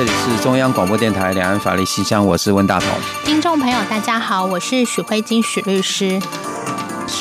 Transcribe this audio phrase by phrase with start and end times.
[0.00, 2.88] 这里是中央广播电台两岸法律信箱，我是温大同。
[3.22, 6.18] 听众朋友，大家好，我是许慧金许律师。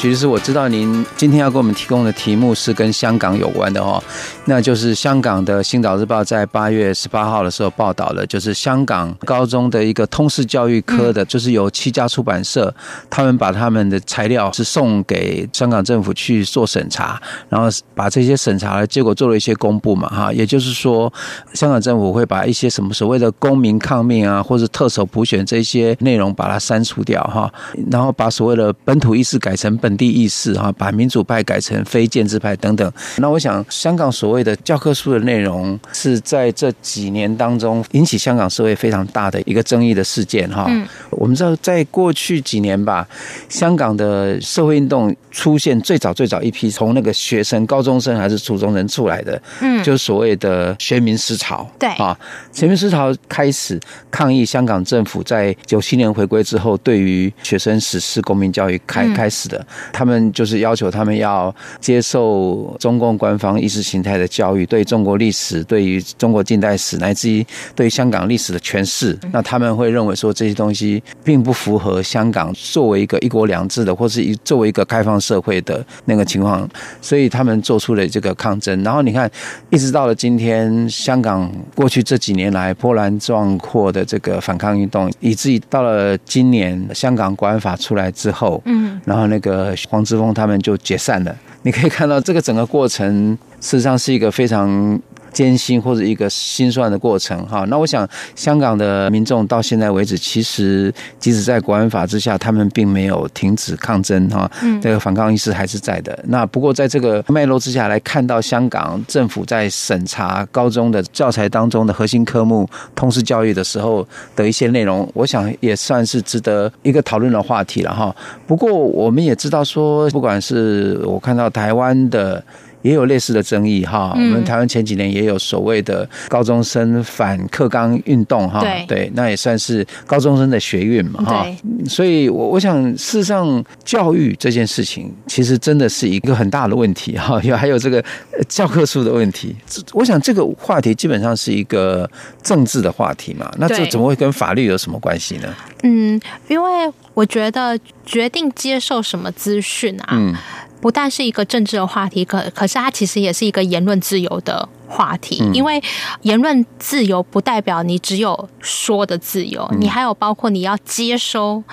[0.02, 4.02] 其实我知道您今天要给我们提供的题目是跟香港有关的哦，
[4.46, 12.74] 那就是香港的《星岛日报》在八月十八号的时候报道了，就是香港高中的一个通识教育科的，就是有七家出版社，
[13.10, 21.12] 他们把他们的材料是送给香港政府去做审查，然后把这些审查的结果做了一些公布嘛，哈，也就是说，
[21.54, 27.54] 香港政府会把一些什么所谓的公民抗命啊，或者特首普选这些内容把它删除掉哈，
[27.92, 29.78] 然后把所谓的本土意识改成。
[29.89, 32.92] 本地意识哈，把民主派改成非建制派等等。
[33.18, 40.70] 那我想，香港所谓的教科书的内容，是在这几年当中引起香港社会非常大的一个争议的事件哈。
[41.12, 43.08] 我们知道，在过去几年吧，
[43.48, 51.70] 香港的社会运动出现最早最早一批从那个学生、高中生还是初中生出来的，嗯，就是所谓的学民思潮。
[51.78, 52.18] 对啊，
[52.52, 53.80] 学民思潮开始
[54.10, 59.66] 抗议香港政府在九七年回归之后，对于学生实施公民教育开开始的。
[59.92, 69.18] 他们就是要求他们要接受中共官方意识形态的教育，对中国历史、对于中国近代史，乃至于对于香港历史的诠释。
[69.32, 76.68] 那他们会认为说，这些东西并不符合香港作为一个一国两制的，或是一作为一个开放社会的那个情况，
[77.02, 78.82] 所以他们做出了这个抗争。
[78.84, 79.30] 然后你看，
[79.70, 89.69] 一直到了今天，香港过去这几年来波澜壮阔的这个反抗运动，以至于到了今年香港国安法出来之后，嗯，然后那个。
[89.90, 91.36] 黄之锋他们就解散了。
[91.64, 95.00] 你可以看到，这个整个过程事实上是一个非常。
[95.32, 104.50] 艰辛或者一个心酸的过程哈，那我想香港的民众到现在为止，其实即使在国安法之下，他们并没有停止抗争哈，
[104.82, 106.18] 这个反抗意识还是在的。
[106.28, 118.16] 那不过在这个脉络之下来看到香港政府在审查高中的教材当中的核心科目通识教育的时候的一些内容，我想也算是值得一个讨论的话题了哈。
[118.48, 122.44] 不过我们也知道说，不管是我看到台湾的。
[122.82, 131.46] 也有类似的争议哈，我们台湾前几年也有所谓的高中生反课纲运动哈，对，那也算是高中生的学运嘛哈，
[131.88, 138.04] 所以我我想事实上教育这件事情其实真的是一个很大的问题哈，有还有这个
[138.48, 139.56] 教科书的问题，
[139.94, 142.10] 我想这个话题基本上是一个
[142.42, 145.54] 政治的话题嘛，那这怎么会跟法律有什么关系呢？
[145.84, 150.34] 嗯，因为我觉得决定接受什么资讯啊，嗯。
[150.82, 155.82] 不但是一个政治的话题，可可是它其实也是一个言论自由的话题，因为
[156.22, 161.64] 言论自由不代表你只有说的自由，你还有包括你要接收。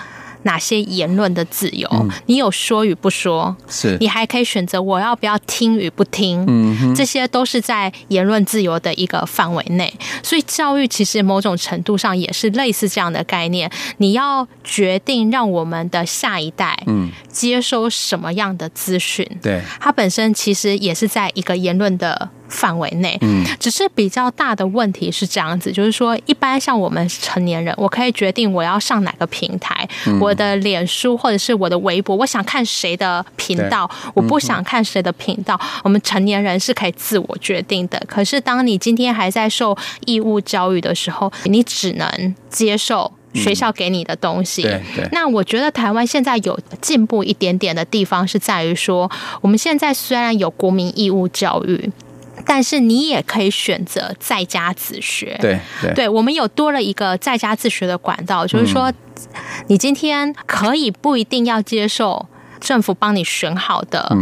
[0.47, 1.87] 哪些言论的自由？
[2.27, 3.97] 你有说与不说，是。
[3.99, 9.93] 你还可以选择我要不要听与不听，嗯，这些都是在言论自由的一个范围内。
[10.23, 22.29] 所以教育其实某种程度上也是类似这样的概念，你要决定让我们的下一代，嗯，接收什么样的资讯，对，它本身其实也是在一个言论的。
[22.49, 29.87] 范围内，嗯，只是比较大的问题是这样子，就是说，一般像我们成年人，我可以决定我要上哪个平台，
[30.19, 38.01] 我的脸书或者是我的微博，我想看谁的频道，我不想看谁的频道，我们成年人是可以自我决定的。
[38.07, 44.61] 可是，当你今天还在受义务教育的时候，你只能接受学校给你的东西。
[44.61, 45.09] 对对。
[45.11, 49.09] 那我觉得台湾现在有进步一点点的地方，是在于说，
[49.41, 51.91] 我们现在虽然有国民义务教育。
[52.47, 58.91] 但是你也可以选择在家自学，对对，对，我们有多了一个在家自学的管道，就是说，
[59.67, 62.27] 你今天可以不一定要接受
[62.59, 64.15] 政府帮你选好的。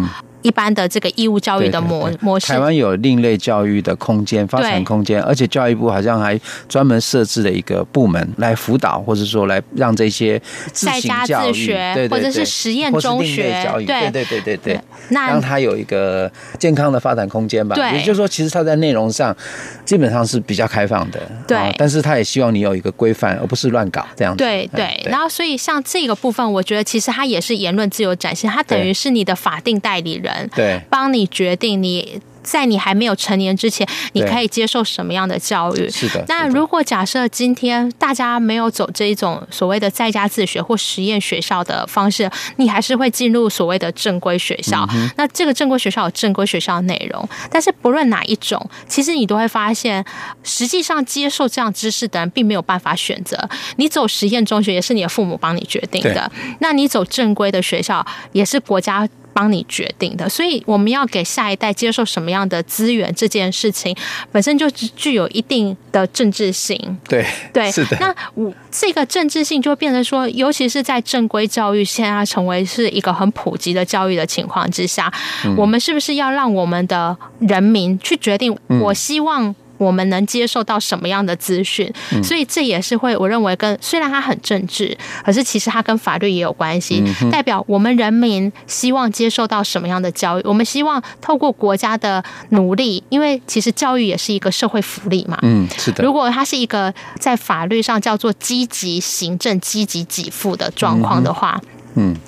[0.46, 6.40] 一般的这个义务教育的模模式，台湾有另类教育的空间发展空间，而且教育部好像还
[6.70, 10.40] 专门设置了一个部门来辅导，或者说来让这些
[10.72, 14.06] 在家自学或者是实验中学教育，对。
[14.12, 17.76] 对对对对，那让他有一个健康的发展空间吧。
[17.76, 19.36] 对，也就是说，其实他在内容上
[19.84, 24.44] 基本上是比较开放的，对，但是他也希望你有一个规范，而不是乱搞这样子。
[24.44, 30.32] 对对，然后所以像这个部分，我觉得其实它也是言论自由展现，它等于是你的法定代理人。
[30.36, 32.22] 人，对，帮你决定你。
[32.46, 35.90] 在你还没有成年之前，你可以接受什么样的教育？
[35.90, 36.24] 是的。
[36.28, 44.88] 那如果假设今天大家没有走这一种所谓的在家自学或实验学校的方式，你还是会进入所谓的正规学校。
[44.94, 50.06] 嗯、那这个正规学校有正规学校的内容，但是不论哪一种，其实你都会发现，
[50.44, 53.50] 实际上接受这样知识的人并没有办法选择。
[53.78, 59.10] 你走实验中学也是你的父母帮你决定的，那你走正规的学校也是国家。
[59.36, 63.94] 帮你决定的，所以我们要给下一代接受什么样的资源，这件事情
[64.32, 66.80] 本身就具有一定的政治性。
[67.06, 67.98] 对对，是的。
[68.00, 75.12] 那我这个政治性就变成说，尤其是在正规教育现在成为是一个很普及的教育的情况之下，
[75.44, 78.58] 嗯，我们是不是要让我们的人民去决定？
[78.82, 79.54] 我希望。
[79.78, 81.92] 我们能接受到什么样的资讯？
[82.24, 87.04] 所以这也是会，我认为跟虽然它很政治，可是其实它跟法律也有关系。
[87.32, 90.42] 代表我们人民希望接受到什么样的教育？
[90.46, 95.38] 我们希望透过国家的努力，因为其实教育也是一个社会福利嘛。
[95.42, 96.04] 嗯，是的。
[96.04, 101.60] 如果它是一个在法律上叫做积极行政、积极给付的状况的话。
[101.62, 101.70] 嗯，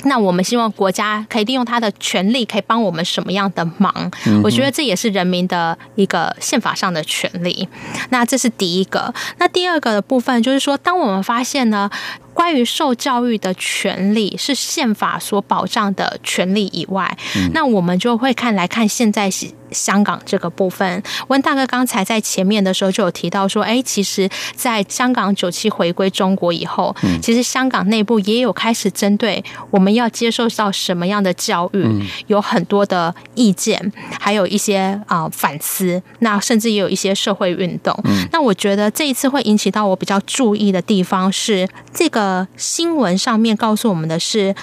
[0.04, 4.12] 那我们希望国家可以利用他的权利，可以帮我们什么样的忙？
[4.26, 7.68] 嗯，我觉得这也是人民的一个宪法上的权利。
[8.10, 9.14] 那这是第一个。
[9.38, 11.90] 那第二个的部分就是说，当我们发现呢，
[12.38, 19.48] 关于受教育的权利是宪法所保障的权利以外，嗯，那我们就会看来看现在是。
[19.70, 31.86] 香港这个部分，温大哥刚才在前面的时候就有提到说，哎，其实，在香港九七回归中国以后，其实香港内部也有开始针对我们要接受到什么样的教育，
[32.28, 37.94] 有很多的意见，还有一些啊反思，那甚至也有一些社会运动。
[38.32, 44.56] 那我觉得这一次会引起到我比较注意的地方是，这个新闻上面告诉我们的是，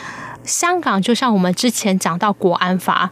[0.44, 3.10] 香港就像我们之前讲到国安法。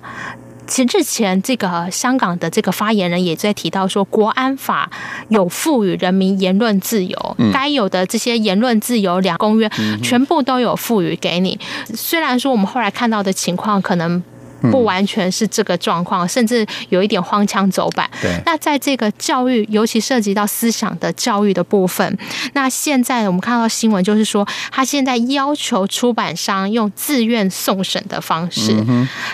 [0.64, 4.88] 其实之前这个香港的这个发言人也在提到说，国安法
[5.28, 9.69] 有赋予人民言论自由，该有的这些言论自由两公约
[10.02, 11.58] 全部都有赋予给你。
[11.94, 14.22] 虽然说我们后来看到的情况可能。
[14.70, 18.09] 不完全是这个状况，甚至有一点荒腔走板。
[18.20, 18.31] 对。
[18.47, 22.17] 那在这个教育，尤其涉及到思想的教育的部分，
[22.55, 28.75] 那现在我们看到新闻，就是说他现在要求出版商用自愿送审的方式，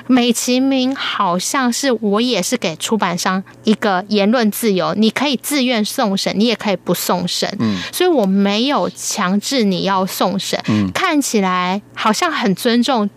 [0.06, 7.48] 美其名好像是我也是给出版商一个言论自由，你可以自愿送审，你也可以不送审。
[7.58, 7.76] 嗯。
[7.92, 10.58] 所以我没有强制你要送审。
[10.68, 10.90] 嗯。
[10.92, 13.08] 看起来好像很尊重。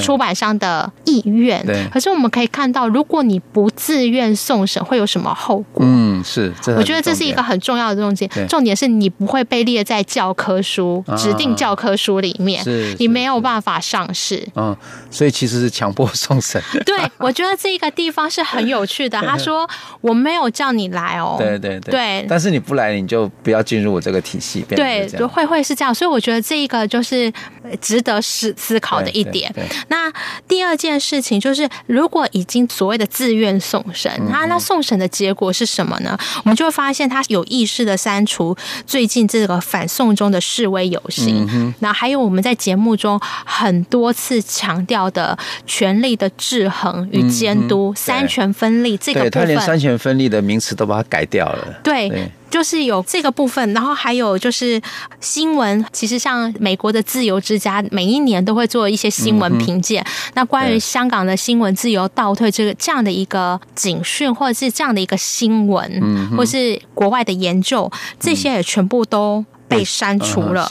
[0.00, 1.86] 出版商的意愿，对。
[1.92, 5.84] 可是我们可以看到，如果你不自愿送审，会有什么后果？
[5.86, 6.52] 嗯，是。
[6.76, 8.30] 我觉得这是一个很重要的重点。
[8.48, 12.94] 重点是你不会被列在教科书、指定教科书里面，是。
[12.98, 14.46] 你没有办法上市。
[14.54, 14.76] 嗯，
[15.10, 16.60] 所以其实是强迫送审。
[16.84, 19.20] 对，我觉得这个地方是很有趣的。
[19.22, 19.68] 他说
[20.00, 21.92] ：“我没有叫你来哦。”对对对。
[21.92, 22.26] 对。
[22.28, 24.64] 但是你不来，你就不要进入我这个体系。
[24.68, 25.94] 对，会会是这样。
[25.94, 27.32] 所以我觉得这一个就是
[27.80, 29.52] 值得思思考的一点。
[29.88, 30.12] 那
[30.48, 36.18] 第二件事情就是，如果已经所谓的自愿送审，那那送审的结果是什么呢？
[36.44, 38.56] 我们就会发现他有意识的删除
[38.86, 45.36] 最近这个反送中的示威游行，那还有我们在节目中很多次强调的
[45.66, 51.80] 权力的制衡与监督、三权分立这个部分，他连三权分立的名词都把它改掉了。
[51.82, 52.30] 对。
[52.54, 54.80] 就是有这个部分，然后还有就是
[55.18, 55.84] 新闻。
[55.92, 60.00] 其实像美国的自由之家，每一年都会做一些新闻评鉴。
[60.04, 70.68] 嗯、那关于香港的新闻自由倒退这个这样的一个警讯，或者是这样的一个新闻，嗯、或是国外的研究，这些也全部都被删除了。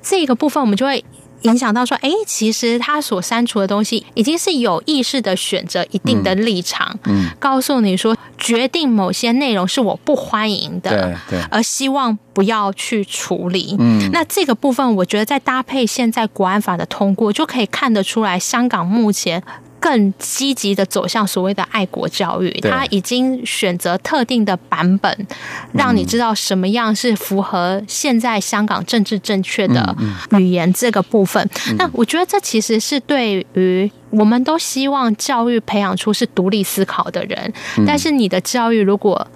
[0.00, 1.04] 这个部分我们就会。
[1.42, 10.90] 影响到说，哎，其实他所删除的东西，已经是有意识的选择一定的立场，嗯，告诉你说，决定某些内容是我不欢迎的，
[11.28, 19.42] 对，对，而希望不要去处理，嗯，那这个部分，我觉得在搭配现在国安法的通过，就可以看得出来，香港目前。
[19.80, 25.26] 更积极的走向所谓的爱国教育，他已经选择特定的版本，
[25.72, 29.96] 让你知道什么样是符合现在香港政治正确的
[30.38, 31.48] 语言这个部分。
[31.78, 37.52] 那我觉得这其实是对于我们都希望教育培养出是独立思考的人，
[37.86, 39.26] 但是你的教育如果。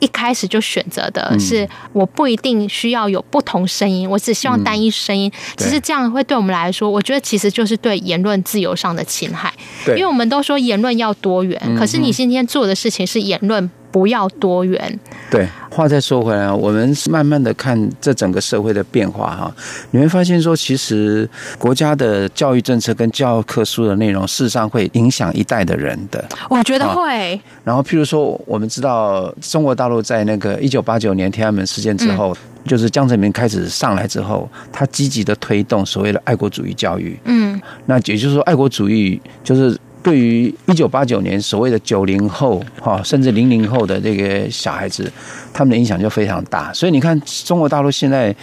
[0.00, 5.30] 一开始就选择的是，我不一定需要有不同声音，我只希望单一声音。
[5.56, 9.52] 其实这样会对我们来说，我觉得其实就是对言论自由上的侵害。
[9.88, 14.98] 因为我们都说言论要多元，可是你今天做的事情是言论不要多元。
[15.30, 19.54] 对，话再说回来，我们慢慢的看这整个社会的变化哈，
[19.90, 21.28] 你会发现说，其实
[21.58, 26.24] 国家的教育政策跟教科书的内容，事实上会影响一代的人的。
[26.48, 27.40] 我觉得会。
[27.64, 37.18] 然后，譬如说，我们知道中国大陆在那个一九八九年天安门事件之后，嗯、就是江泽民开始上来之后，他积极的推动所谓的爱国主义教育。
[37.24, 39.76] 嗯，那也就是说，爱国主义就是。
[40.02, 45.10] 对于一九八九年所谓的九零后哈，甚至零零后的这个小孩子，
[45.52, 46.72] 他们的影响就非常大。
[46.72, 48.34] 所以你看，中国大陆现在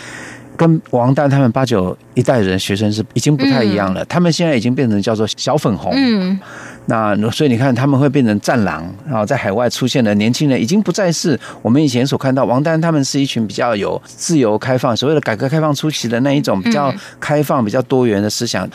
[0.57, 4.03] 跟王丹他们八九一代人学生是已经不太一样了。
[4.05, 5.91] 他们现在已经变成叫做小粉红。
[5.95, 6.39] 嗯。
[6.87, 18.69] 那所以你看，他们会变成战狼，然后在海外出现的年轻人，已经不再是我们以前所看到王丹他们是一群比较有自由开放，所谓的改革开放初期的那一种比较开放、比较多元的思想。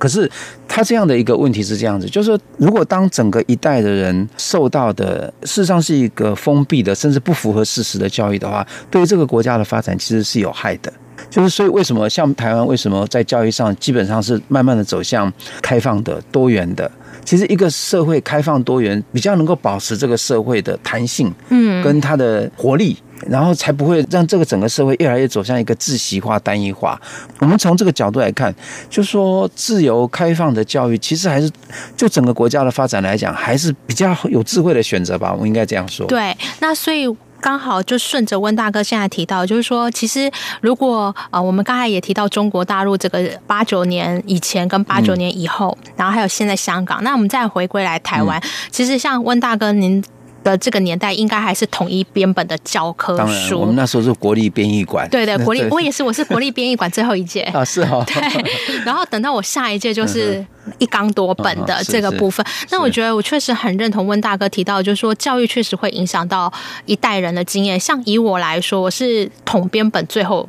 [0.00, 0.28] 可是
[0.66, 10.90] 他这样的一个问题是这样子，就是说，如果当整个一代的人受到的事实上是一个封闭的，甚至不符合事实的教育的话，对于这个国家的发展其实是有害的。
[11.28, 15.30] 就是所以，为什么像台湾，为什么在教育上基本上是慢慢的走向
[15.60, 16.90] 开放的、多元的？
[17.22, 22.96] 其实一个社会开放多元，比较能够保持这个社会的弹性，嗯，跟它的活力。
[23.28, 27.00] 然后才不会让这个整个社会越来越走向一个窒息化、单一化。
[27.38, 28.54] 我们从这个角度来看，
[28.88, 31.50] 就说自由开放的教育，其实还是
[31.96, 35.34] 就整个国家的发展来讲，还是比较有智慧的选择吧。
[35.34, 36.06] 我应该这样说。
[36.06, 37.06] 对，那所以
[37.40, 50.02] 刚好就顺着温大哥现在提到，就是说，其实如果呃，我们刚才也提到中国大陆这个八九年以前跟八九年以后，嗯、然后还有现在香港，那我们再回归来台湾，嗯、其实像温大哥您。
[50.42, 53.18] 的这个年代应该还是统一编本的教科书。
[53.18, 55.08] 当然，我们那时候是国立编译馆。
[55.10, 58.04] 对对， 国立，我也是，我是国立编译馆最后一届 啊，是哈。
[58.06, 60.44] 对，然后等到我下一届就是
[60.78, 62.44] 一纲多本的这个部分。
[62.70, 66.52] 那我觉得我确实很认同温大哥提到，就是说教育确实会影响到
[66.86, 67.78] 一代人的经验。
[67.78, 70.48] 像以我来说，我是统编本最后。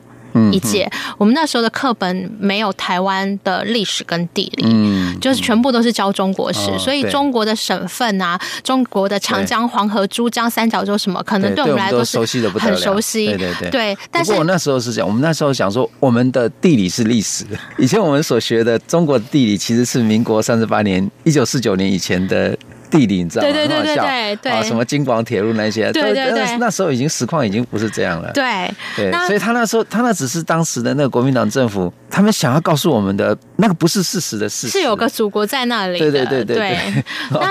[0.52, 13.70] 一届，我们那时候的课本没有台湾的历史跟地理，嗯，就是全部都是教中国史，所以中国的省份啊，中国的长江、黄河、珠江三角洲什么，可能对我们来说是很熟悉，对对对。
[13.70, 17.46] 对，但是我那时候是讲，我们那时候想说，我们的地理是历史，
[17.78, 22.58] 以前我们所学的中国地理其实是民国三十八年，一九四九年以前的。
[22.92, 23.52] 地理你知道吗？
[23.52, 28.32] 对对对对对对，啊，什么京广铁路那些，对对对，那时候已经实况已经不是这样了。
[28.34, 35.98] 对对，所以他那时候他那只是当时的那个国民党政府，他们想要告诉我们的那个不是事实的事实，是有个祖国在那里。
[35.98, 37.04] 对对对对对。
[37.32, 37.50] 那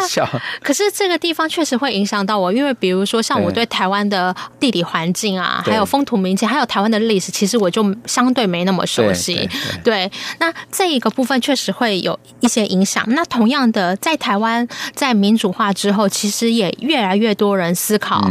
[0.63, 9.49] 可是这个地方确实会影响到我，因为比如说像我对台湾的地理环境啊，还有风土民情，还有台湾的历史，其实我就相对没那么熟悉。
[9.83, 13.05] 对，那这一个部分确实会有一些影响。
[13.09, 16.09] 那同样的，在台湾在民主化之后。
[16.11, 18.29] 其实也越来越多人思考，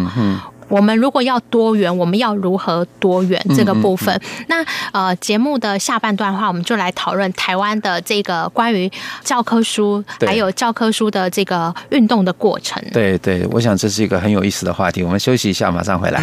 [0.67, 4.21] 我们如果要多元，我们要如何多元这个部分。
[4.47, 8.91] 那呃，节目的下半段的话，我们就来讨论台湾的这个关于
[9.23, 12.83] 教科书，还有教科书的这个运动的过程。
[12.91, 15.01] 对对，我想这是一个很有意思的话题。
[15.01, 16.21] 我们休息一下，马上回来。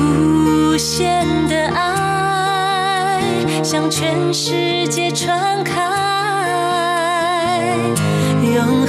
[0.00, 3.20] 无限的爱
[3.62, 5.97] 向全世界传开。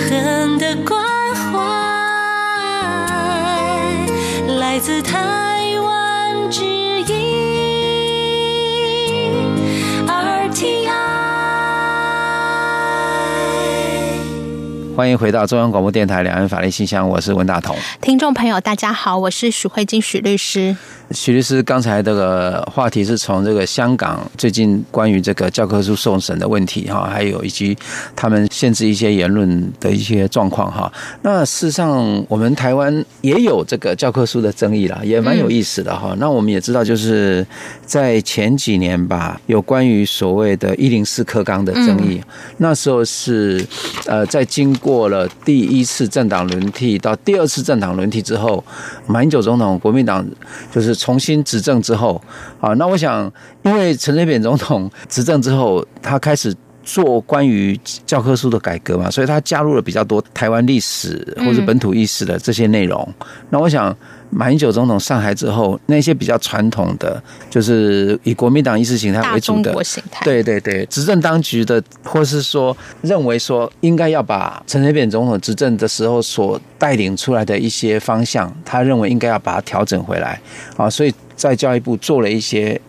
[0.09, 0.99] 恒的关
[1.35, 1.59] 怀，
[4.57, 7.05] 来自台湾之音
[10.07, 10.89] RTI。
[14.95, 17.75] 欢迎回到中央广播电台两岸法律信箱，我是温大同。
[18.01, 20.75] 听众朋友，大家好，我是许慧金许律师。
[21.11, 27.75] 许律师，刚才这个话题是从这个香港最近关于这个教科书送审的问题哈，还有以及
[28.15, 30.91] 他们限制一些言论的一些状况哈。
[31.23, 36.15] 那事实上，我们台湾也有这个教科书的争议啦，也蛮有意思的哈。
[36.19, 37.45] 那我们也知道，就是
[37.83, 42.21] 在前几年吧，有关于所谓的“一零四课纲”的争议，
[42.57, 43.65] 那时候是
[44.05, 48.63] 呃，在经过了第一次政党轮替到第二次政党轮替之后，
[49.07, 50.23] 马英九总统国民党
[50.71, 50.98] 就是。
[50.99, 52.21] 重新执政之后，
[52.59, 53.31] 啊，那我想，
[53.63, 56.53] 因为陈水扁总统 执政之后，他开始
[56.83, 63.07] 做关于教科书的改革嘛，所以他加入了比较多台湾历史或者本土意识的这些内容。
[63.49, 63.95] 那我想。
[64.29, 69.73] 马英九总统上台之后，那些比较传统的，就是以国民党意识形态为主的，
[70.23, 80.39] 对对对，执政当局的，或是说认为说应该要把陈水扁总统执政的时候所带领出来的一些方向，他认为应该要把它调整回来。
[80.77, 82.79] 啊，所以在教育部做了一些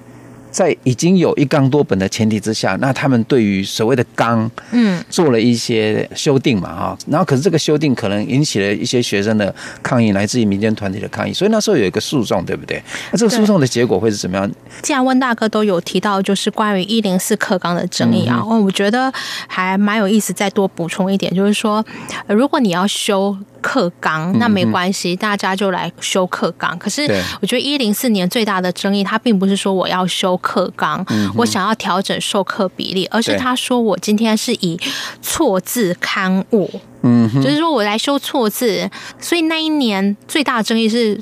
[0.50, 12.82] 在已经有一纲多本的前提之下，那他们对于所谓的纲，嗯，做了一些修订嘛，哈，然后可是这个修订可能引起了一些学生的抗议，来自于民间团体的抗议，所以那时候有一个诉讼，对不对？
[13.12, 14.50] 那这个诉讼的结果会是怎么样？
[14.82, 19.12] 既然温大哥都有提到，就是关于一零四课纲的争议啊，我觉得
[19.46, 21.84] 还蛮有意思，再多补充一点，就是说，
[22.26, 23.36] 如果你要修。
[23.60, 26.78] 课纲那没关系，大家就来修课纲。
[26.78, 27.02] 可是
[27.40, 31.04] 我觉得一零四年最大的争议，他并不是说我要修课纲，
[31.36, 34.78] 我想要调整授课比例，而是他说我今天是以
[35.22, 36.70] 错字刊物，
[37.02, 38.90] 嗯，就是说我来修错字。
[39.18, 41.20] 所以那一年最大的争议是，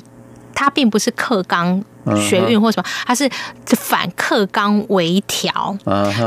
[0.53, 1.83] 他并不是课纲
[2.27, 3.29] 学运或什么，它是
[3.77, 5.77] 反课纲微调，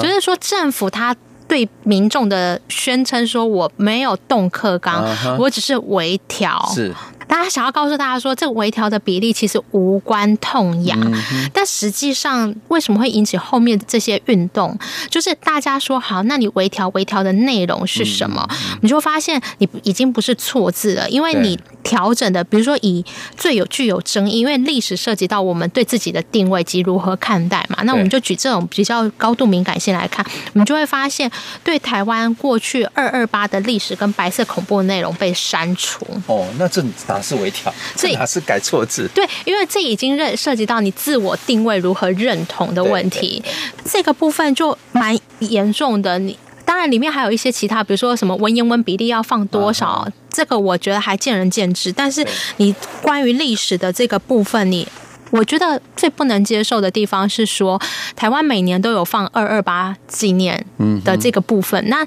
[0.01, 1.17] 就是说政府他。
[1.49, 5.37] 对民众的宣称说，我没有动课纲，uh huh.
[5.39, 6.65] 我只是微调。
[6.75, 6.95] 是。
[7.33, 14.79] 大家想要告诉大家说，这个微调的比例其实无关痛痒，嗯、但实际上为什么会引起后面这些运动？
[15.09, 18.47] 就是大家说好，那你微调微调的内容是什么？
[18.83, 23.03] 你就会发现你已经不是错字了，因为你调整的，比如说以
[23.35, 27.83] 最有具有争议，因为历史涉及到我们对自己的定位及如何看待嘛。
[27.85, 30.23] 那我们就举这种比较高度敏感性来看，
[30.53, 31.31] 我们就会发现，
[31.65, 36.07] 对台湾过去二二八的历史跟白色恐怖的内容被删除。
[36.27, 36.85] 哦，那这
[37.23, 39.09] 是微调，这哪是改错字？
[39.15, 43.43] 对，因为这已经认涉及到你自我定位如何认同的问题，
[43.85, 46.19] 这个部分就蛮严重的。
[46.19, 51.93] 你当然里面还有一些其他，比如说什么文言文比例要放多少，啊、这个我觉得还见仁见智。
[51.93, 52.27] 但是
[52.57, 54.87] 你关于历史的这个部分，你。
[55.33, 57.81] 我觉得最不能接受的地方是说，
[58.15, 60.65] 台湾每年都有放二二八纪念
[61.05, 62.07] 的这个部分，嗯、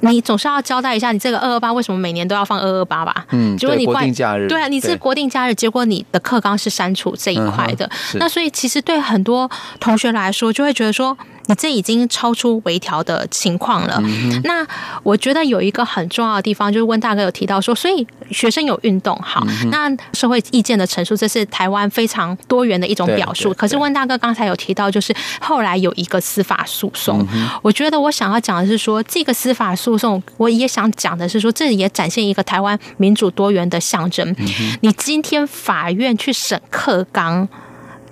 [0.00, 3.26] 那你总是要交代一下，你这个二二八为什么每年都要放二二八吧？
[3.30, 9.50] 嗯，结果你国定假日，对啊，你是国定假日，结果你的课纲是删除这一块的，嗯、那所以其实对很多
[9.80, 11.16] 同学来说，就会觉得说。
[11.46, 14.00] 你这已经超出微调的情况了。
[14.04, 14.66] 嗯、那
[15.02, 23.52] 我觉得有一个很重要的地方，就是温大哥有提到说，所以学生有运动好，嗯、那社会意见的陈述，这是台湾非常多元的一种表述。
[23.54, 27.26] 可是温大哥刚才有提到，就是后来有一个司法诉讼。
[27.32, 34.28] 嗯、我觉得我想要讲的是说，这个司法诉讼，我也想讲的是说，这也展现一个台湾民主多元的象征。
[34.38, 37.48] 嗯、你今天法院去审课纲。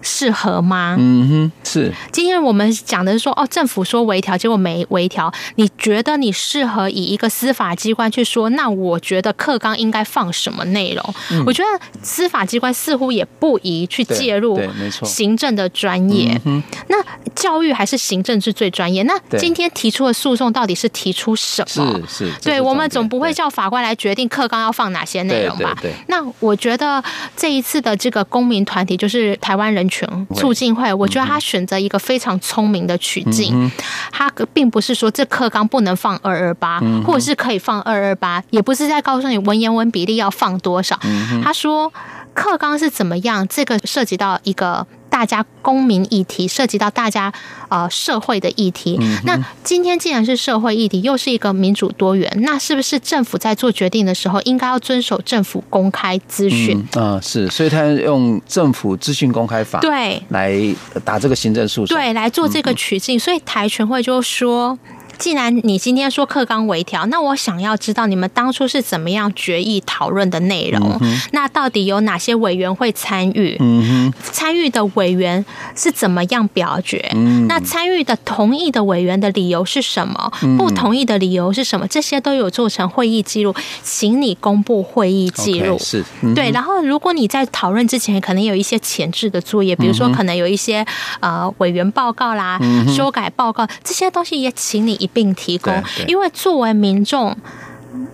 [0.03, 0.97] 适合吗？
[0.99, 1.93] 嗯哼，是。
[2.13, 5.33] 今天我们讲的是说，哦，政府说微调，结果没微调。
[5.57, 8.49] 你觉得你适合以一个司法机关去说？
[8.51, 11.15] 那我觉得课纲应该放什么内容？
[11.31, 16.41] 嗯、我觉得司法机关似乎也不宜去介入，对，没错，行政的专业。
[16.45, 16.97] 嗯、那
[17.35, 19.03] 教育还是行政是最专业。
[19.03, 22.01] 那今天提出的诉讼到底是提出什么？
[22.09, 22.33] 是是。
[22.43, 25.77] 对，我们总不会叫法官来决定课纲要放哪些内容吧？
[25.81, 25.95] 对，对，对。
[26.09, 27.03] 那我觉得
[27.37, 33.71] 这一次的这个公民团体，就是台湾人权促进会，我觉得他选择一个非常聪明的取径，嗯、
[34.13, 40.99] 他并不是说这课纲不能放二二八，或者是可以放二二八，也不是在告诉你文言文比例要放多少。
[41.05, 41.93] 嗯、他说
[42.35, 44.87] 课纲是怎么样，这个涉及到一个。
[45.19, 47.33] 大家公民议题涉及到大家
[47.69, 56.79] 呃社会的议题，嗯、那今天既然是社会议题，又是一个民主多元，那是不是政府在做决定的时候，应该要遵守政府公开资讯？
[56.93, 60.23] 啊、嗯，是，所以他用政府资讯公开法对。
[60.29, 60.57] 来
[61.05, 64.79] 打这个行政诉讼，对，来做这个取径，嗯、所以台全会就说。
[65.19, 70.97] 既然你今天说课纲微调，那我想要知道你们当初是怎么样决议讨论的内容。
[71.01, 73.57] 嗯、那到底有哪些委员会参与？
[73.59, 77.11] 嗯、参与的委员是怎么样表决？
[77.15, 80.33] 嗯、那参与的同意的委员的理由是什么？
[80.43, 81.87] 嗯、不同意的理由是什么？
[81.89, 83.53] 这些都有做成会议记录，
[83.83, 85.77] 请你公布会议记录。
[85.77, 86.51] Okay, 是，嗯、对。
[86.53, 90.87] 然后，如果你在讨论之前，可能有一些前置的作业，比如说可能有一些
[91.19, 95.08] 呃委员报告啦、嗯、修改报告这些东西，也请你一。
[95.13, 97.37] 并提供，因为作为民众。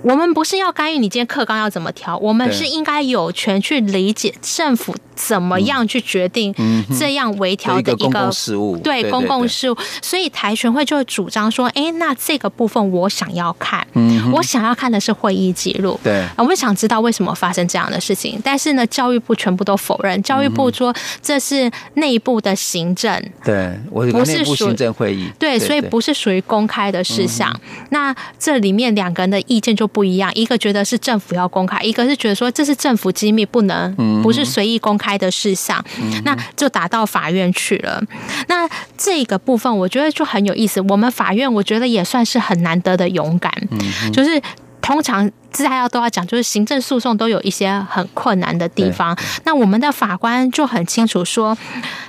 [0.03, 6.55] 我们不是要干预你今天课纲要怎么调，我们是应该有权去理解政府怎么样去决定
[6.98, 9.77] 这样微调的一个，公共事务，对公共事务。
[10.03, 13.87] 所以台全会就会主张说，哎，那这个部分我想要看，
[14.33, 15.98] 我想要看的是会议记录。
[16.03, 23.12] 对，我们想知道为什么发生这样的事情，但是呢，教育部全部都否认，教育部说这是内部的行政，
[23.44, 27.55] 对，我不是行政会议，对，所以不是属于公开的事项。
[27.90, 35.85] 那这里面两个人的意见就不一样，一个觉得是政府要公开，一个是觉得说这是政府机密，不能不是随意公开的事项，
[36.25, 38.03] 那就打到法院去了。
[38.49, 44.40] 那这个部分我觉得就很有意思，我们法院我觉得也算是很难得的勇敢，嗯、就是
[44.81, 45.31] 通常。
[45.57, 49.17] 大家要都要讲，就是行政诉讼都有一些很困难的地方。
[49.45, 51.57] 那我们的法官就很清楚说，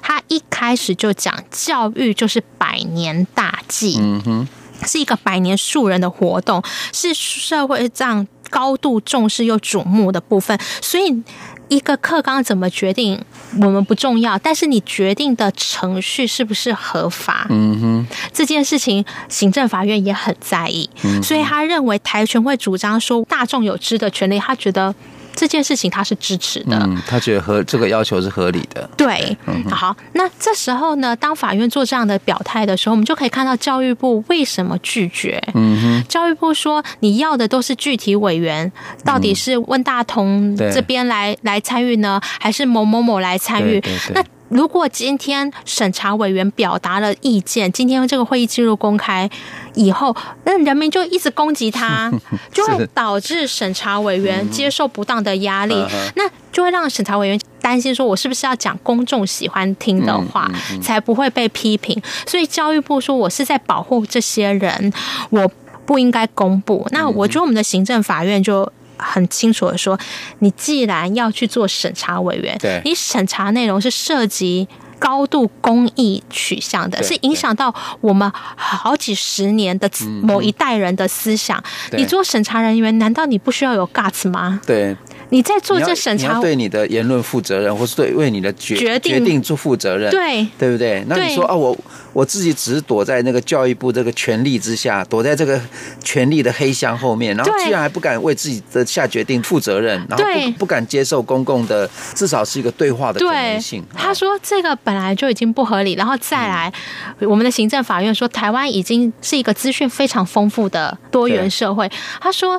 [0.01, 4.47] 他一开始就讲教育就是百年大计，嗯哼，
[4.87, 11.21] 是一个百年树人的活动，是社会上高度重视又瞩目的部分，所以。
[11.69, 13.19] 一个课纲怎么决定，
[13.61, 17.47] 我们不重要，但是你决定的程序是不是合法？
[17.49, 24.93] 嗯哼，这件事情行政法院也很在意，嗯、所以他认为台权会主张说大众有知的权利，他觉得。
[25.35, 28.89] 这件事情他是支持的，嗯，他觉得合这个要求是合理的。
[28.95, 35.41] 对，嗯，好，那这时候呢，当法院做这样的表态的时候，我们就可以看到教育部为什么拒绝。
[35.53, 38.71] 嗯哼，教育部说你要的都是具体委员，
[39.03, 43.83] 到底是温大同这边来、嗯、来参与呢，还是某某某来参与？
[44.13, 49.29] 那如果今天审查委员表达了意见，今天这个会议记录公开
[49.73, 52.11] 以后，那人民就一直攻击他，
[52.53, 55.75] 就会导致审查委员接受不当的压力，
[56.15, 60.49] 那就会让审查委员担心说，我是不是要讲公众喜欢听的话，
[60.81, 62.01] 才不会被批评？
[62.27, 64.93] 所以教育部说我是在保护这些人，
[65.31, 65.51] 我
[65.85, 66.87] 不应该公布。
[66.91, 68.71] 那我觉得我们的行政法院就。
[68.97, 69.97] 很清楚的说，
[70.39, 79.89] 你既然要去做审查委员，对，你审查内容是涉及高度公益取向的，是影响到我们好几十年的
[80.21, 81.61] 某一代人的思想。
[81.91, 84.61] 你做审查人员，难道你不需要有 guts 吗？
[84.65, 84.95] 对。
[85.29, 91.03] 你在做这审查，你要对你的言论负责任，或是对为你的决决定做负责任，对对不对？
[91.07, 91.75] 那你说啊，我
[92.15, 95.59] 我自己只是躲在那个教育部这个权力之下，躲在这个
[96.01, 103.83] 权力的黑箱后面，然后居然还不敢为自己的下决定负责任，然后不不敢接受公共的至少是一个对话的可能性。
[103.93, 106.71] 他说这个本来就已经不合理，然后再来，
[107.19, 111.91] 我们的行政法院说台湾已经是一个资讯非常丰富的多元社会。
[112.21, 112.57] 他说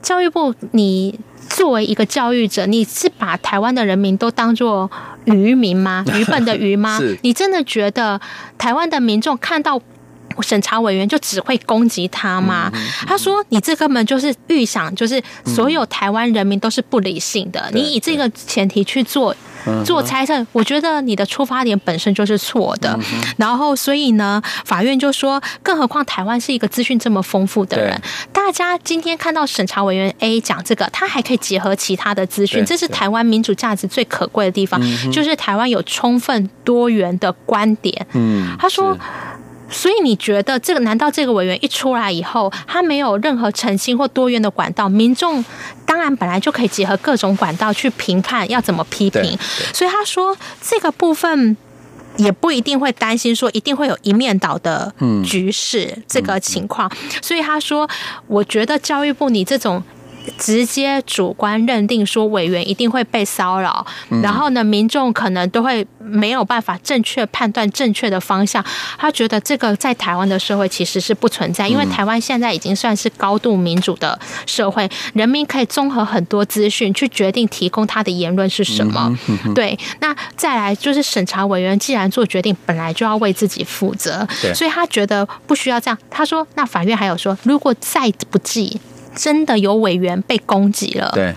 [0.00, 1.20] 教育部你。
[1.50, 4.90] 作为一个教育者，你是把台湾的人民都当作
[5.26, 6.04] 愚民吗？
[6.18, 6.98] 愚笨的愚吗？
[7.22, 8.20] 你真的觉得
[8.58, 9.80] 台湾的民众看到
[10.42, 12.70] 审查委员就只会攻击他吗？
[13.06, 17.70] 他说：“你这根本就是预想，就是所有台湾人民都是不理性的。
[17.72, 19.34] 你以这个前提去做。”
[19.82, 23.00] 做猜测，我觉得你的出发点本身就是错的。
[23.38, 27.98] 然后，所以呢，法院就说，更何况台湾是一个资讯这么丰富的人，
[28.30, 34.78] 大家今天看到审查委员 A 讲这个，他还可以结合其他的资讯，这是台湾民主价值最可贵的地方，
[35.10, 38.06] 就是台湾有充分多元的观点。
[38.12, 38.94] 嗯，他说。
[39.70, 40.80] 所以你觉得这个？
[40.84, 44.88] 难道这个委员一出来以后，他没有任何澄清或多元的管道？
[44.88, 45.42] 民众
[45.86, 49.38] 当然本来就可以结合各种管道去评判要怎么批评。
[49.72, 51.56] 所以他说这个部分
[52.18, 54.92] 也不一定会担心说一定会有一面倒的
[55.24, 56.90] 局势这个情况。
[57.22, 57.88] 所以他说，
[58.26, 59.82] 我觉得教育部你这种。
[60.38, 63.86] 直接主观认定说委员一定会被骚扰，
[64.22, 68.64] 然后呢，民众可能都会没有办法正确判断正确的方向。
[68.98, 79.16] 他觉得这个在台湾的社会其实是不存在，因为台湾现在已经算是高度民主的社会，人民可以综合很多资讯去决定提供他的言论是什么。
[79.54, 85.98] 对，那再来就是审查委员既然做决定，本来就要为自己负责，所以他觉得不需要这样。
[86.10, 88.80] 他说，那法院还有说，如果再不济。
[89.14, 91.10] 真的有委员被攻击了。
[91.14, 91.34] 对。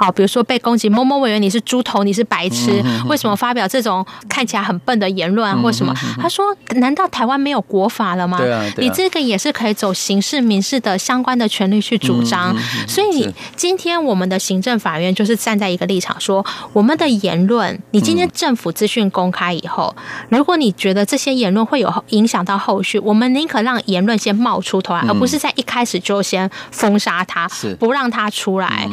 [0.00, 5.94] 好，比如说被攻击某某委员，你是猪头，你是白痴，为什么发表这种看起来很笨的言论啊，或什么？
[6.18, 8.38] 他说：“难道台湾没有国法了吗？
[8.38, 12.56] 对啊，你这个也是可以走刑事、民事的相关的权利去主张。
[12.88, 19.94] 所以，你今天我们的行政法院就是站在一个立场，说我们的言论，你今天政府资讯公开以后，
[20.30, 27.46] 如果你觉得这些言论会有影响到后续，我们宁可让言论先冒出头来，而不是在一开始就先封杀他，
[27.78, 28.88] 不让他出来。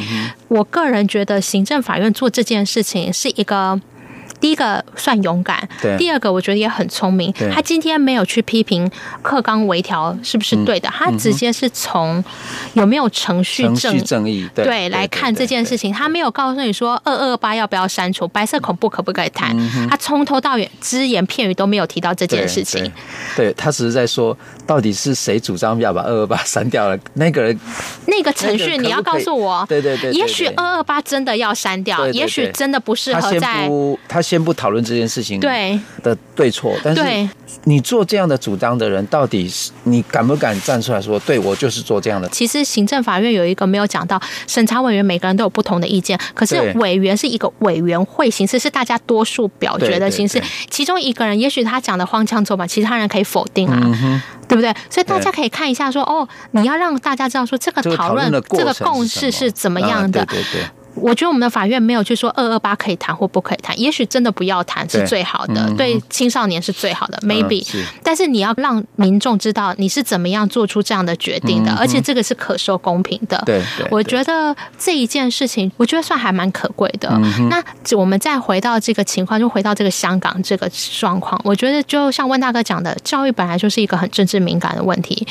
[0.48, 0.97] 我个人。
[1.06, 3.80] 觉得行政法院做这件事情是一个。
[4.40, 7.32] 第一个算勇敢，第二个我觉得也很聪明。
[7.52, 8.88] 他今天没有去批评
[9.22, 12.22] 课纲微调是不是对的，他直接是从
[12.74, 15.92] 有没有程序正义，正义对来看这件事情。
[15.92, 19.56] 他没有告诉你说二二八要不要删除，白色恐怖可不可以谈，
[19.88, 22.90] 他从头到尾只言片语都没有提到这件事情。
[23.34, 26.96] 对，他只是在说到底是谁主张要把二二八删掉了？
[27.14, 27.58] 那个人
[28.06, 29.66] 那个程序你要告诉我。
[29.68, 33.68] 对对对，也许二二八真的要删掉，也许真的不适合在
[34.06, 34.22] 他。
[34.28, 37.28] 先不讨论这件事情对的对错，但是
[37.64, 42.28] 你做这样的主张的人，到底是你敢不敢站出来说，对我就是做这样的？
[42.28, 50.42] 其实行政法院有一个没有讲到，审查委员每个人都有不同的意见，可是委员是一个委员会形式，是大家多数表决的形式。
[50.68, 53.80] 其中一个人也许他讲的荒腔走板，其他人可以否定啊，
[54.46, 54.70] 对不对？
[54.90, 60.22] 所以大家可以看一下说，哦，你要让大家知道说这个讨论这个共识是怎么样的。
[60.26, 60.68] 对对对。
[61.00, 67.84] 我觉得我们的法院没有去说二二八可以谈或不可以谈，也许真的不要谈是最好的，对，对青少年是最好的，maybe、嗯。
[68.02, 73.42] 但是你要让民众知道你是怎么样做出这样的决定的，嗯、而且这个是可受公平的。
[73.46, 77.08] 对，我觉得这一件事情，我觉得算还蛮可贵的。
[77.22, 77.62] 嗯、那
[77.96, 85.26] 我们再回到这个情况，就回到这个香港这个状况，我觉得就像温大哥讲的，教育本来就是一个很政治敏感的问题。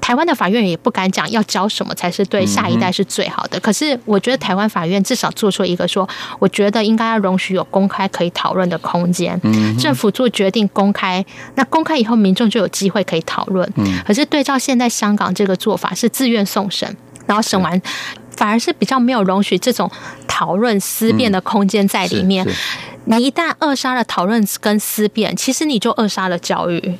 [0.00, 3.58] 台湾的法院也不敢讲要教什么才是对下一代是最好的。
[3.60, 9.40] 可是我觉得台湾法院至少做出一个说，我觉得应该要容许有公开可以讨论的空间。
[9.78, 11.24] 政府做决定公开，
[11.56, 13.68] 那公开以后民众就有机会可以讨论。
[14.06, 17.80] 可是对照现在香港这个做法是自愿送审，然后审完
[18.36, 19.90] 反而是比较没有容许这种
[20.26, 22.46] 讨论思辨的空间在里面。
[23.04, 26.96] 你一旦扼杀了讨论跟思辨，其实你就扼杀了教育。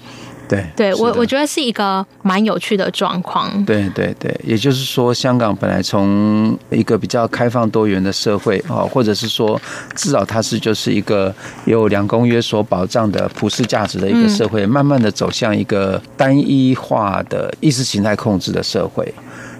[0.52, 3.64] 对，对我我觉得是一个蛮有趣的状况。
[3.64, 9.58] 对对对，也就是说，香港本来从一个比较开放多元的社会啊，或者是说，
[9.94, 11.34] 至少它是就是一个
[11.64, 19.14] 有两公约所保障的普世价值的一个社会，慢慢的走向一个单一化的意识形态控制的社会。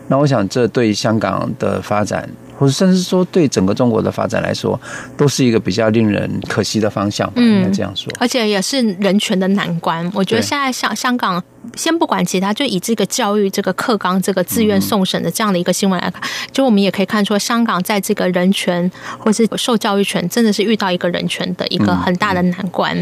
[0.08, 2.28] 那我想，这对香港的发展。
[2.62, 4.80] 或者甚至说，对整个中国的发展来说，
[5.16, 8.08] 都是一个比较令人可惜的方向吧，应该这样说。
[8.20, 10.08] 而且也是人权的难关。
[10.14, 11.42] 我觉得现在香香港，
[11.74, 16.22] 先不管其他，就以这个教育、这个课纲、这个自愿送审的这样的一个新闻来看，
[16.52, 22.96] 就我们也可以看出，香港在这个人权或是受教育权，真的是遇到一个人权的一个很大的难关。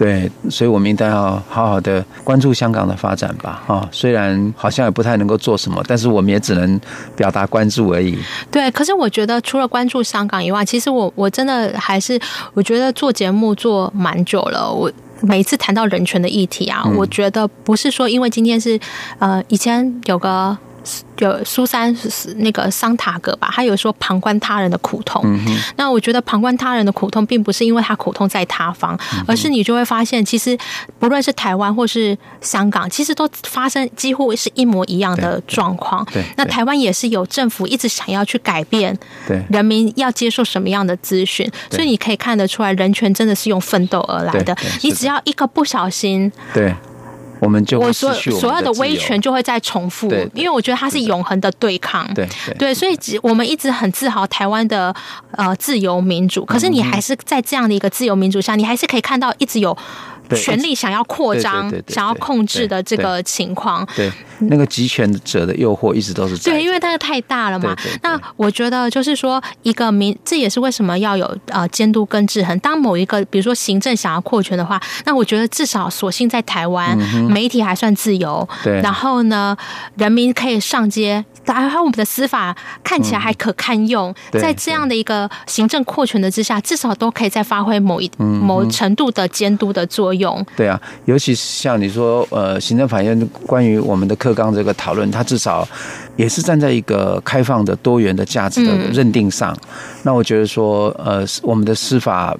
[0.00, 3.62] 对，所以我们应该要好好的关注香港的发展吧。
[3.66, 6.80] 哈，虽然好像也不太能够做什么，但是我们也只能
[7.14, 8.16] 表达关注而已。
[8.50, 12.18] 对，可是我觉得除了关注香港以外，其实我我真的还是
[12.54, 14.72] 我觉得做节目做蛮久了。
[14.72, 18.80] 我每一次谈到人权的议题啊，嗯、我觉得不是说因为今天是
[19.18, 20.56] 呃以前有个。
[21.18, 21.94] 有苏珊
[22.36, 25.22] 那个桑塔格吧，他有说旁观他人的苦痛。
[25.24, 30.56] 嗯、那我觉得旁观他人的苦痛，并不是因为他苦痛在他方，嗯、而是你就会发现，其实
[30.98, 36.04] 不论是台湾或是香港，其实都发生几乎是一模一样的状况。
[36.06, 38.96] 对，对，那台湾也是有政府一直想要去改变，
[39.28, 44.56] 对人民要接受什么样的资讯，所以你可以看得出来，人权真的是用奋斗而来的。
[44.82, 46.74] 你只要一个不小心，对。
[47.40, 54.94] 我们就我所所有的威权就会再重复，对，因为我觉得它是永恒的对抗，对对，所以我们一直很自豪台湾的
[55.32, 59.76] 呃自由民主，可是你还是在这样的一个自由民主下，你还是可以看到一直有。
[60.36, 64.08] 权力想要扩张、想要控制的这个情况，对
[64.48, 67.76] 那个集权者的诱惑一直都是在对，因为那个太大了嘛。
[68.02, 72.58] 那我觉得就是说，一个民，这也是为什么要有呃监督跟制衡。
[72.60, 76.96] 当某一个比如说行政想要扩权的话，那我觉得至少索性在台湾，
[77.28, 79.56] 媒体还算自由，对，然后呢，
[79.96, 81.24] 人民可以上街。
[81.46, 90.46] 然后我们的司法看起来还可堪用，嗯、在这样的一个行政扩权的之下，至少都可以再发挥某一、嗯、某程度的监督的作用。
[90.54, 95.66] 对啊，尤其是像你说，呃，行政法院关于我们的课纲这个讨论，它至少
[96.16, 99.52] 也是站在一个开放的、多元的价值的认定上。
[99.52, 99.68] 嗯、
[100.02, 102.36] 那我觉得说，呃，我们的司法。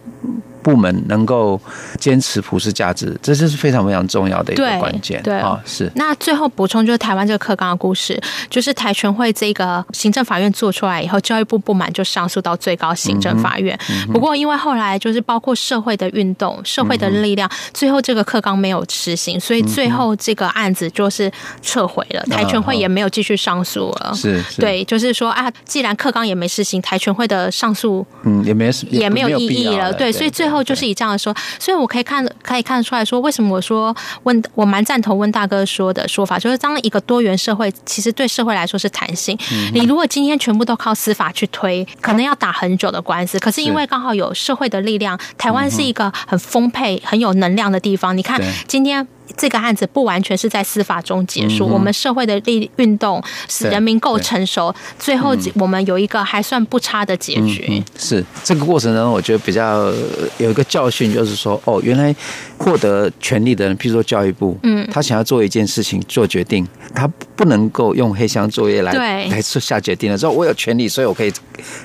[0.63, 1.61] 部门能够
[1.99, 5.23] 坚持普世价值，这就是非常非常重要的一个关键。
[5.23, 5.91] 对啊，是。
[5.95, 13.79] 那最后补充就是台湾这个课纲的故事，就是台全会这个行政法院做出来以后，教育部不满就上诉到最高行政法院。
[13.91, 21.31] 嗯嗯、不过因为后来就是包括社会的运动、社会的力量，嗯、最后这个课纲没有实行，所以最后这个案子就是
[21.63, 22.23] 撤回了。
[22.27, 24.13] 嗯、台全会也没有继续上诉了。
[24.15, 24.61] 是，是。
[24.61, 29.93] 对，就是说啊，既然课纲也没实行，台全会的上诉嗯也没也没有意义了。
[29.93, 30.61] 对，所以最后。
[30.71, 39.37] 就是以这样说，所以我可以看可以看得出来说，为什么我说问我蛮赞同温大哥说的说法，就是当一个多元社会，其实对社会来说是弹性。
[39.73, 43.39] 你如果今天全部都靠司法去推，可能要打很久的官司。
[43.39, 48.17] 可是因为刚好有社会的力量，台湾是一个很丰沛、很有能量的地方。
[48.17, 49.09] 你看今天。
[49.37, 57.65] 这个案子不完全是在司法中结束，嗯、我们社会的力运动使人民够成熟，最后我们有一个还算不差的结局。
[57.69, 59.93] 嗯嗯、是这个过程中，我觉得比较
[60.39, 62.15] 有一个教训，就是说，哦，原来
[62.59, 70.19] 获得权力的人，譬如说教育部，嗯，他想要做一件事情做决定，他不能够用黑箱作业来对来下决定的。
[70.19, 71.33] 之后我有权利，所以我可以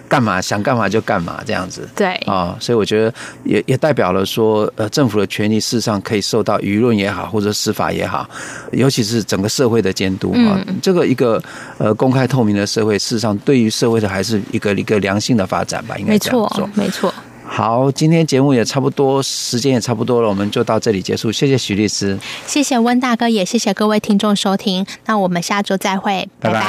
[0.07, 1.87] 干嘛想干嘛就干嘛这样子。
[1.95, 7.34] 对啊、哦，所以我觉得也也代表了说，呃，政府的权利事实上可以受到舆论也好。
[7.35, 8.27] 或者司法也好，
[8.71, 11.41] 尤其是整个社会的监督啊，这个一个
[11.77, 17.13] 呃公开透明的社会，事实上对于社会的还是一个一个良性的发展吧，应该没错没错。
[17.47, 21.31] 好，今天节目也差不多，时间也差不多了，我们就到这里结束。
[21.31, 22.17] 谢谢徐律师，
[22.47, 26.63] 谢谢温大哥，也谢谢各位听众收听，那我们下周再会，拜拜。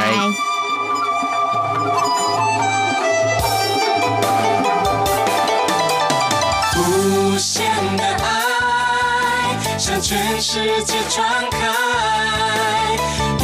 [10.09, 11.59] 全世界传开，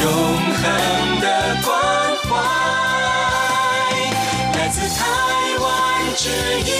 [0.00, 1.26] 永恒的
[1.64, 1.74] 关
[2.22, 2.30] 怀，
[4.56, 5.00] 来自台
[5.58, 5.66] 湾
[6.14, 6.28] 之
[6.60, 6.70] 音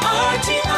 [0.00, 0.71] ，RT。